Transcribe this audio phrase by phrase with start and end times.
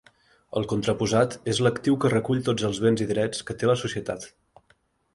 [0.61, 4.31] El contraposat és l'actiu que recull tots els béns i drets que té la societat.